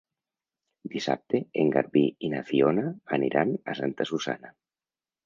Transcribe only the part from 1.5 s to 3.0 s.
en Garbí i na Fiona